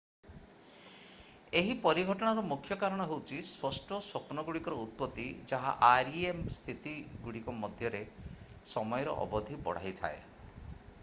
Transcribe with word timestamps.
ଏହି 1.59 1.73
ପରିଘଟଣାର 1.83 2.43
ମୁଖ୍ୟ 2.51 2.77
କାରଣ 2.83 3.05
ହେଉଛି 3.11 3.41
ସ୍ପଷ୍ଟ 3.49 3.99
ସ୍ୱପ୍ନଗୁଡ଼ିକର 4.07 4.79
ଉତ୍ପତ୍ତି 4.85 5.27
ଯାହା 5.53 5.75
rem 6.09 6.41
ସ୍ଥିତିଗୁଡ଼ିକ 6.57 7.57
ମଧ୍ୟରେ 7.61 8.03
ସମୟର 8.75 9.17
ଅବଧି 9.29 9.63
ବଢାଇ 9.69 9.97
ଥାଏ 10.03 10.21